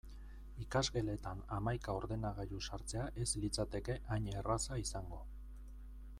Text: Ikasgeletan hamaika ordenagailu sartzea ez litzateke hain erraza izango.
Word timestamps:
Ikasgeletan 0.63 1.43
hamaika 1.57 1.95
ordenagailu 1.97 2.63
sartzea 2.69 3.07
ez 3.25 3.29
litzateke 3.45 4.01
hain 4.17 4.27
erraza 4.43 4.83
izango. 4.89 5.23